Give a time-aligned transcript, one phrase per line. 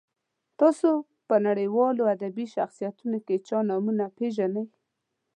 [0.59, 0.89] تاسو
[1.27, 4.65] په نړیوالو ادبي شخصیتونو کې چا نومونه پیژنئ.